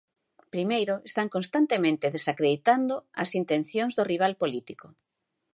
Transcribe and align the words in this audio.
Primeiro, 0.53 0.93
están 1.09 1.27
constantemente 1.35 2.13
desacreditando 2.15 2.95
as 3.23 3.29
intencións 3.41 3.93
do 3.97 4.07
rival 4.11 4.33
político. 4.41 4.87